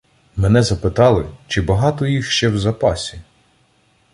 Мене 0.37 0.63
запитали, 0.63 1.29
чи 1.47 1.61
багато 1.61 2.05
їх 2.05 2.31
ще 2.31 2.49
в 2.49 2.57
запасі? 2.57 3.21